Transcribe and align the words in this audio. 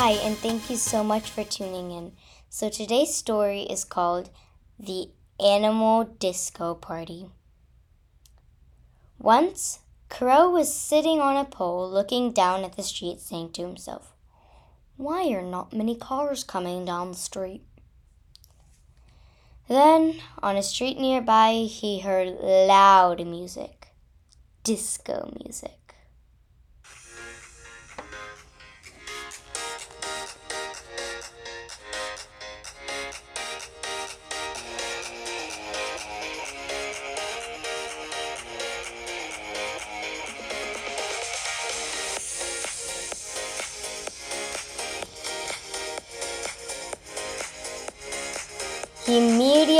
Hi, 0.00 0.12
and 0.12 0.36
thank 0.38 0.70
you 0.70 0.76
so 0.76 1.02
much 1.02 1.28
for 1.28 1.42
tuning 1.42 1.90
in. 1.90 2.12
So, 2.48 2.68
today's 2.68 3.16
story 3.16 3.62
is 3.62 3.82
called 3.82 4.30
The 4.78 5.08
Animal 5.44 6.04
Disco 6.04 6.76
Party. 6.76 7.26
Once, 9.18 9.80
Crow 10.08 10.50
was 10.50 10.72
sitting 10.72 11.20
on 11.20 11.36
a 11.36 11.44
pole 11.44 11.90
looking 11.90 12.30
down 12.30 12.62
at 12.62 12.76
the 12.76 12.84
street, 12.84 13.18
saying 13.20 13.50
to 13.54 13.62
himself, 13.62 14.14
Why 14.96 15.30
are 15.32 15.42
not 15.42 15.72
many 15.72 15.96
cars 15.96 16.44
coming 16.44 16.84
down 16.84 17.10
the 17.10 17.18
street? 17.18 17.64
Then, 19.66 20.20
on 20.40 20.56
a 20.56 20.62
street 20.62 21.00
nearby, 21.00 21.66
he 21.68 21.98
heard 21.98 22.38
loud 22.40 23.26
music 23.26 23.88
disco 24.62 25.34
music. 25.42 25.87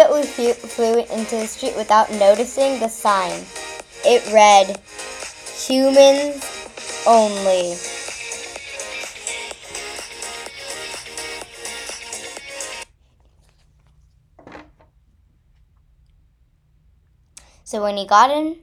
Immediately 0.08 0.52
flew 0.54 1.04
into 1.04 1.36
the 1.36 1.46
street 1.46 1.76
without 1.76 2.10
noticing 2.12 2.80
the 2.80 2.88
sign. 2.88 3.44
It 4.04 4.32
read, 4.32 4.80
Humans 5.66 7.04
Only. 7.06 7.74
So 17.64 17.83
when 17.83 17.98
he 17.98 18.06
got 18.06 18.30
in, 18.30 18.61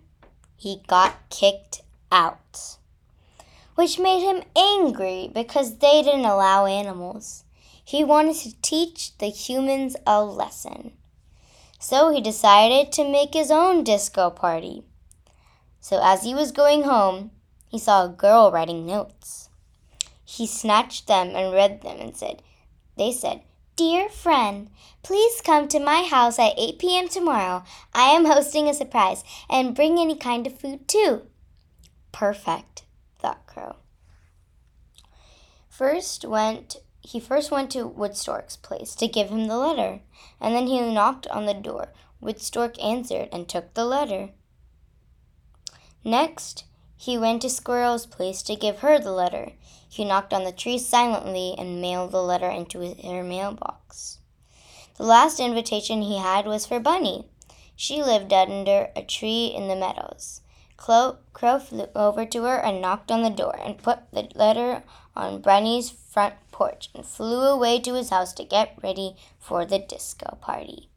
he 0.56 0.82
got 0.88 1.30
kicked 1.30 1.82
out, 2.12 2.78
which 3.76 4.00
made 4.00 4.22
him 4.22 4.42
angry 4.56 5.30
because 5.32 5.78
they 5.78 6.02
didn't 6.02 6.26
allow 6.26 6.66
animals. 6.66 7.44
He 7.84 8.04
wanted 8.04 8.38
to 8.38 8.60
teach 8.64 9.16
the 9.20 9.28
humans 9.28 9.96
a 10.08 10.24
lesson. 10.24 10.94
So 11.88 12.10
he 12.10 12.20
decided 12.20 12.92
to 12.94 13.08
make 13.08 13.36
his 13.36 13.52
own 13.52 13.84
disco 13.84 14.32
party. 14.32 14.82
So 15.80 16.00
as 16.02 16.24
he 16.24 16.34
was 16.34 16.52
going 16.52 16.82
home, 16.82 17.30
he 17.68 17.78
saw 17.78 18.06
a 18.06 18.10
girl 18.10 18.52
writing 18.52 18.88
notes. 18.88 19.50
He 20.24 20.48
snatched 20.48 21.06
them 21.06 21.36
and 21.36 21.54
read 21.54 21.84
them 21.84 21.98
and 22.00 22.18
said, 22.18 22.42
They 22.98 23.12
said, 23.12 23.44
Dear 23.76 24.10
friend, 24.10 24.72
please 25.04 25.42
come 25.42 25.68
to 25.68 25.80
my 25.80 26.02
house 26.02 26.40
at 26.40 26.58
8 26.58 26.80
p.m. 26.80 27.08
tomorrow. 27.08 27.64
I 27.94 28.06
am 28.16 28.26
hosting 28.26 28.68
a 28.68 28.74
surprise 28.74 29.24
and 29.48 29.76
bring 29.76 30.00
any 30.00 30.16
kind 30.16 30.48
of 30.48 30.60
food 30.60 30.88
too. 30.88 31.28
Perfect, 32.12 32.82
thought 33.20 33.46
Crow. 33.46 33.76
First 35.70 36.26
went 36.26 36.78
he 37.06 37.20
first 37.20 37.52
went 37.52 37.72
to 37.72 37.88
Woodstork's 37.88 38.58
place 38.58 38.96
to 38.96 39.08
give 39.08 39.30
him 39.30 39.48
the 39.48 39.58
letter, 39.58 40.02
and 40.42 40.56
then 40.56 40.68
he 40.68 40.82
knocked 40.82 41.28
on 41.28 41.46
the 41.46 41.54
door. 41.54 41.90
Woodstork 42.22 42.84
answered 42.84 43.30
and 43.32 43.48
took 43.48 43.74
the 43.74 43.86
letter. 43.86 44.30
Next, 46.04 46.66
he 46.98 47.18
went 47.18 47.44
to 47.44 47.50
Squirrel's 47.50 48.06
place 48.06 48.42
to 48.44 48.56
give 48.56 48.80
her 48.80 48.98
the 48.98 49.12
letter. 49.12 49.52
He 49.88 50.04
knocked 50.04 50.34
on 50.34 50.44
the 50.44 50.52
tree 50.52 50.80
silently 50.80 51.54
and 51.58 51.82
mailed 51.82 52.12
the 52.12 52.24
letter 52.24 52.50
into 52.50 52.80
her 52.80 53.24
mailbox. 53.24 54.20
The 54.98 55.04
last 55.04 55.40
invitation 55.40 56.02
he 56.02 56.18
had 56.18 56.48
was 56.48 56.66
for 56.66 56.80
Bunny. 56.80 57.28
She 57.76 58.02
lived 58.02 58.34
under 58.34 58.90
a 58.96 59.04
tree 59.04 59.48
in 59.48 59.68
the 59.68 59.76
meadows. 59.76 60.42
Crow, 60.78 61.18
flew 61.34 61.88
over 61.96 62.26
to 62.26 62.44
her 62.44 62.58
and 62.58 62.82
knocked 62.82 63.12
on 63.12 63.24
the 63.24 63.30
door 63.30 63.58
and 63.64 63.78
put 63.78 64.12
the 64.12 64.30
letter 64.36 64.84
on 65.16 65.42
Bunny's 65.42 65.90
front 65.90 66.36
porch 66.52 66.90
and 66.94 67.06
flew 67.06 67.42
away 67.42 67.80
to 67.80 67.94
his 67.94 68.10
house 68.10 68.34
to 68.34 68.44
get 68.44 68.78
ready 68.84 69.16
for 69.40 69.66
the 69.66 69.80
disco 69.80 70.38
party. 70.42 70.90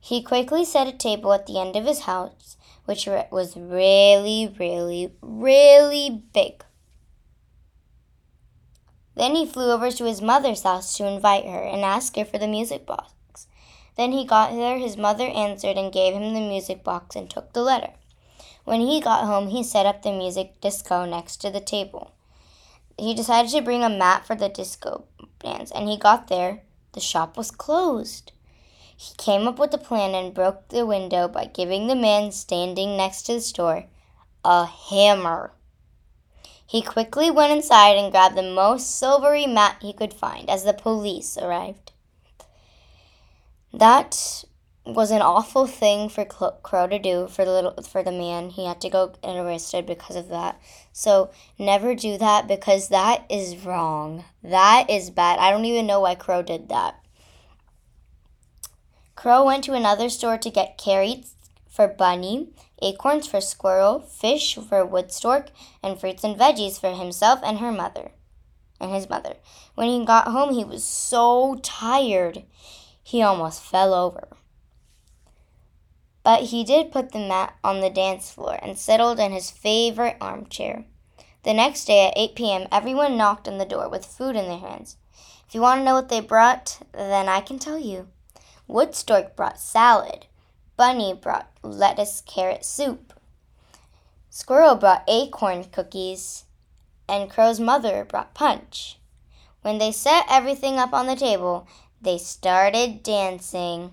He 0.00 0.20
quickly 0.22 0.64
set 0.64 0.88
a 0.88 0.92
table 0.92 1.32
at 1.32 1.46
the 1.46 1.60
end 1.60 1.76
of 1.76 1.86
his 1.86 2.00
house, 2.00 2.56
which 2.84 3.06
was 3.06 3.56
really, 3.56 4.52
really, 4.58 5.12
really 5.22 6.24
big. 6.32 6.64
Then 9.14 9.36
he 9.36 9.46
flew 9.46 9.70
over 9.70 9.90
to 9.92 10.04
his 10.04 10.20
mother's 10.20 10.64
house 10.64 10.96
to 10.96 11.06
invite 11.06 11.44
her 11.44 11.62
and 11.62 11.82
ask 11.82 12.16
her 12.16 12.24
for 12.24 12.38
the 12.38 12.48
music 12.48 12.84
box. 12.84 13.46
Then 13.96 14.12
he 14.12 14.24
got 14.24 14.52
there, 14.52 14.78
his 14.78 14.96
mother 14.96 15.28
answered 15.28 15.76
and 15.76 15.92
gave 15.92 16.14
him 16.14 16.34
the 16.34 16.40
music 16.40 16.82
box 16.82 17.14
and 17.14 17.30
took 17.30 17.52
the 17.52 17.62
letter. 17.62 17.92
When 18.64 18.80
he 18.80 19.00
got 19.00 19.24
home, 19.24 19.48
he 19.48 19.62
set 19.62 19.86
up 19.86 20.02
the 20.02 20.12
music 20.12 20.60
disco 20.60 21.04
next 21.04 21.38
to 21.38 21.50
the 21.50 21.60
table. 21.60 22.12
He 22.98 23.14
decided 23.14 23.50
to 23.52 23.62
bring 23.62 23.82
a 23.82 23.88
mat 23.88 24.26
for 24.26 24.36
the 24.36 24.48
disco 24.48 25.04
dance, 25.40 25.70
and 25.70 25.88
he 25.88 25.96
got 25.96 26.28
there. 26.28 26.62
The 26.92 27.00
shop 27.00 27.36
was 27.36 27.50
closed. 27.50 28.32
He 28.96 29.14
came 29.16 29.48
up 29.48 29.58
with 29.58 29.74
a 29.74 29.78
plan 29.78 30.14
and 30.14 30.34
broke 30.34 30.68
the 30.68 30.86
window 30.86 31.26
by 31.26 31.46
giving 31.46 31.86
the 31.86 31.96
man 31.96 32.30
standing 32.30 32.96
next 32.96 33.22
to 33.22 33.34
the 33.34 33.40
store 33.40 33.86
a 34.44 34.66
hammer. 34.66 35.52
He 36.66 36.82
quickly 36.82 37.30
went 37.30 37.52
inside 37.52 37.96
and 37.96 38.12
grabbed 38.12 38.36
the 38.36 38.42
most 38.42 38.96
silvery 38.96 39.46
mat 39.46 39.76
he 39.80 39.92
could 39.92 40.14
find 40.14 40.48
as 40.48 40.64
the 40.64 40.72
police 40.72 41.36
arrived. 41.36 41.92
That 43.72 44.44
was 44.84 45.10
an 45.12 45.22
awful 45.22 45.66
thing 45.66 46.08
for 46.08 46.24
Crow 46.24 46.88
to 46.88 46.98
do 46.98 47.28
for 47.28 47.44
the 47.44 47.52
little 47.52 47.82
for 47.82 48.02
the 48.02 48.10
man. 48.10 48.50
He 48.50 48.66
had 48.66 48.80
to 48.80 48.90
go 48.90 49.14
get 49.22 49.36
arrested 49.36 49.86
because 49.86 50.16
of 50.16 50.28
that. 50.28 50.60
So 50.92 51.30
never 51.58 51.94
do 51.94 52.18
that 52.18 52.48
because 52.48 52.88
that 52.88 53.24
is 53.30 53.64
wrong. 53.64 54.24
That 54.42 54.90
is 54.90 55.10
bad. 55.10 55.38
I 55.38 55.50
don't 55.50 55.64
even 55.64 55.86
know 55.86 56.00
why 56.00 56.16
Crow 56.16 56.42
did 56.42 56.68
that. 56.68 56.98
Crow 59.14 59.44
went 59.44 59.62
to 59.64 59.74
another 59.74 60.08
store 60.08 60.38
to 60.38 60.50
get 60.50 60.78
carrots 60.78 61.34
for 61.68 61.86
Bunny, 61.86 62.48
acorns 62.82 63.28
for 63.28 63.40
Squirrel, 63.40 64.00
fish 64.00 64.56
for 64.56 64.86
Woodstork, 64.86 65.48
and 65.82 65.98
fruits 65.98 66.24
and 66.24 66.36
veggies 66.36 66.80
for 66.80 66.92
himself 66.92 67.38
and 67.44 67.58
her 67.58 67.70
mother 67.70 68.10
and 68.80 68.92
his 68.92 69.08
mother. 69.08 69.36
When 69.76 69.88
he 69.88 70.04
got 70.04 70.28
home, 70.28 70.52
he 70.52 70.64
was 70.64 70.82
so 70.82 71.60
tired. 71.62 72.42
He 73.02 73.22
almost 73.22 73.62
fell 73.62 73.94
over. 73.94 74.28
But 76.24 76.44
he 76.44 76.62
did 76.64 76.92
put 76.92 77.12
the 77.12 77.18
mat 77.18 77.54
on 77.64 77.80
the 77.80 77.90
dance 77.90 78.30
floor 78.30 78.58
and 78.62 78.78
settled 78.78 79.18
in 79.18 79.32
his 79.32 79.50
favorite 79.50 80.16
armchair. 80.20 80.84
The 81.42 81.52
next 81.52 81.86
day 81.86 82.06
at 82.06 82.16
8 82.16 82.34
p.m., 82.36 82.68
everyone 82.70 83.16
knocked 83.16 83.48
on 83.48 83.58
the 83.58 83.64
door 83.64 83.88
with 83.88 84.06
food 84.06 84.36
in 84.36 84.46
their 84.46 84.58
hands. 84.58 84.96
If 85.48 85.54
you 85.54 85.60
want 85.60 85.80
to 85.80 85.84
know 85.84 85.94
what 85.94 86.08
they 86.08 86.20
brought, 86.20 86.78
then 86.92 87.28
I 87.28 87.40
can 87.40 87.58
tell 87.58 87.78
you. 87.78 88.08
Woodstork 88.68 89.34
brought 89.34 89.58
salad. 89.58 90.26
Bunny 90.76 91.12
brought 91.12 91.50
lettuce 91.62 92.22
carrot 92.24 92.64
soup. 92.64 93.12
Squirrel 94.30 94.76
brought 94.76 95.04
acorn 95.08 95.64
cookies. 95.64 96.44
And 97.08 97.28
Crow's 97.28 97.60
mother 97.60 98.04
brought 98.04 98.32
punch. 98.32 98.98
When 99.62 99.78
they 99.78 99.92
set 99.92 100.24
everything 100.30 100.78
up 100.78 100.94
on 100.94 101.06
the 101.06 101.16
table, 101.16 101.66
they 102.00 102.18
started 102.18 103.02
dancing. 103.02 103.92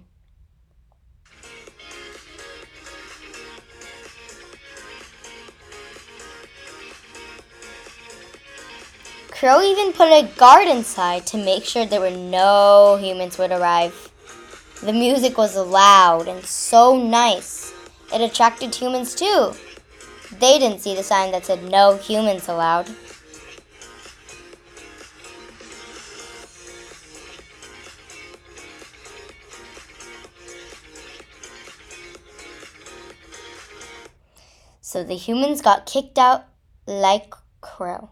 Crow 9.40 9.62
even 9.62 9.94
put 9.94 10.12
a 10.12 10.30
guard 10.36 10.68
inside 10.68 11.26
to 11.28 11.38
make 11.38 11.64
sure 11.64 11.86
there 11.86 12.02
were 12.02 12.10
no 12.10 12.98
humans 13.00 13.38
would 13.38 13.54
arrive. 13.54 14.12
The 14.84 14.92
music 14.92 15.38
was 15.38 15.56
loud 15.56 16.28
and 16.28 16.44
so 16.44 16.98
nice. 16.98 17.72
It 18.14 18.20
attracted 18.20 18.76
humans 18.76 19.16
too. 19.16 19.54
They 20.42 20.60
didn't 20.60 20.82
see 20.82 20.94
the 20.94 21.04
sign 21.04 21.32
that 21.32 21.46
said 21.46 21.64
no 21.64 21.96
humans 21.96 22.50
allowed. 22.50 22.90
So 34.82 35.06
the 35.06 35.16
humans 35.16 35.62
got 35.62 35.86
kicked 35.86 36.18
out 36.18 36.44
like 36.86 37.34
Crow. 37.62 38.10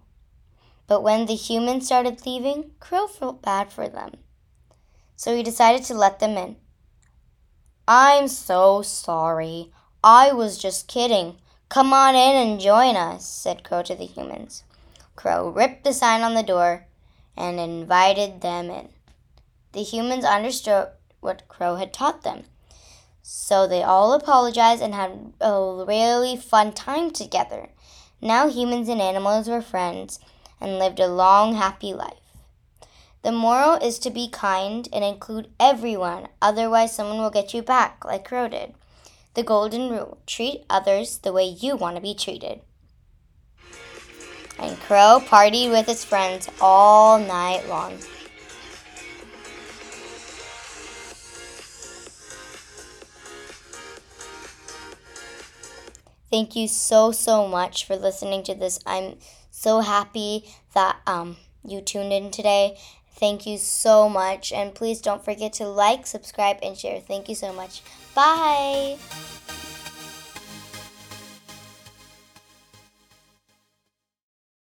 But 0.87 1.03
when 1.03 1.25
the 1.25 1.35
humans 1.35 1.85
started 1.85 2.25
leaving, 2.25 2.71
Crow 2.79 3.07
felt 3.07 3.41
bad 3.41 3.71
for 3.71 3.89
them. 3.89 4.11
So 5.17 5.35
he 5.35 5.43
decided 5.43 5.83
to 5.85 5.93
let 5.93 6.19
them 6.19 6.37
in. 6.37 6.55
I'm 7.87 8.27
so 8.27 8.81
sorry. 8.81 9.71
I 10.03 10.31
was 10.31 10.57
just 10.57 10.87
kidding. 10.87 11.35
Come 11.69 11.91
on 11.91 12.15
in 12.15 12.35
and 12.35 12.59
join 12.59 12.95
us, 12.95 13.27
said 13.27 13.63
Crow 13.63 13.83
to 13.83 13.95
the 13.95 14.05
humans. 14.05 14.63
Crow 15.17 15.49
ripped 15.49 15.83
the 15.83 15.93
sign 15.93 16.21
on 16.21 16.33
the 16.33 16.43
door 16.43 16.85
and 17.35 17.59
invited 17.59 18.41
them 18.41 18.69
in. 18.69 18.89
The 19.73 19.83
humans 19.83 20.23
understood 20.23 20.89
what 21.19 21.47
Crow 21.49 21.75
had 21.75 21.91
taught 21.91 22.23
them. 22.23 22.43
So 23.21 23.67
they 23.67 23.83
all 23.83 24.13
apologized 24.13 24.81
and 24.81 24.93
had 24.93 25.33
a 25.41 25.83
really 25.85 26.37
fun 26.37 26.71
time 26.71 27.11
together. 27.11 27.69
Now 28.21 28.47
humans 28.47 28.87
and 28.87 29.01
animals 29.01 29.49
were 29.49 29.61
friends 29.61 30.19
and 30.59 30.79
lived 30.79 30.99
a 30.99 31.07
long, 31.07 31.55
happy 31.55 31.93
life. 31.93 32.13
The 33.23 33.31
moral 33.31 33.75
is 33.75 33.99
to 33.99 34.09
be 34.09 34.29
kind 34.29 34.87
and 34.93 35.03
include 35.03 35.49
everyone, 35.59 36.27
otherwise, 36.41 36.95
someone 36.95 37.17
will 37.17 37.29
get 37.29 37.53
you 37.53 37.61
back, 37.61 38.05
like 38.05 38.25
Crow 38.25 38.47
did. 38.47 38.73
The 39.33 39.43
golden 39.43 39.89
rule 39.89 40.17
treat 40.25 40.63
others 40.69 41.19
the 41.19 41.33
way 41.33 41.45
you 41.45 41.75
want 41.75 41.95
to 41.95 42.01
be 42.01 42.13
treated. 42.13 42.61
And 44.57 44.79
Crow 44.79 45.21
partied 45.23 45.69
with 45.69 45.85
his 45.85 46.03
friends 46.03 46.49
all 46.59 47.19
night 47.19 47.67
long. 47.67 47.99
Thank 56.29 56.55
you 56.55 56.67
so, 56.67 57.11
so 57.11 57.47
much 57.47 57.85
for 57.85 57.95
listening 57.95 58.43
to 58.43 58.55
this. 58.55 58.79
I'm 58.85 59.17
so 59.67 59.81
happy 59.81 60.45
that 60.73 60.95
um, 61.05 61.35
you 61.65 61.81
tuned 61.81 62.13
in 62.13 62.31
today. 62.31 62.77
Thank 63.19 63.45
you 63.45 63.57
so 63.57 64.07
much. 64.07 64.53
And 64.53 64.73
please 64.73 65.01
don't 65.01 65.25
forget 65.25 65.51
to 65.59 65.67
like, 65.67 66.07
subscribe, 66.07 66.59
and 66.63 66.77
share. 66.77 67.01
Thank 67.01 67.27
you 67.27 67.35
so 67.35 67.51
much. 67.51 67.81
Bye. 68.15 68.95